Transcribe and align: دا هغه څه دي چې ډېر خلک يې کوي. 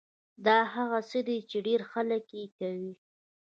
دا 0.45 0.57
هغه 0.73 0.99
څه 1.09 1.19
دي 1.27 1.37
چې 1.49 1.57
ډېر 1.67 1.81
خلک 1.91 2.25
يې 2.37 2.45
کوي. 2.57 2.93